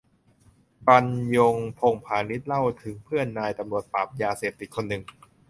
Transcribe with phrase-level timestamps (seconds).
[0.87, 1.05] บรร
[1.35, 5.03] ยง พงษ์พานิช เล่าถึงเพื่อนนายตำรวจปราบยาเสพติดคนหนึ่ง